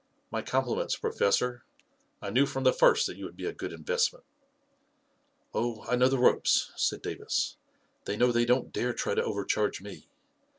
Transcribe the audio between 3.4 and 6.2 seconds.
a good investment." 44 Oh, I know the